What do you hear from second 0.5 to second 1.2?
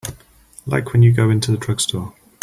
Like when you